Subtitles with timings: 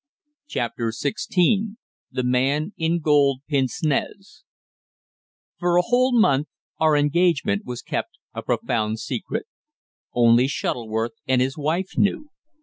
[0.47, 1.77] CHAPTER SIXTEEN
[2.11, 4.43] THE MAN IN GOLD PINCE NEZ
[5.59, 6.47] For a whole month
[6.79, 9.45] our engagement was kept a profound secret.
[10.11, 12.31] Only Shuttleworth and his wife knew.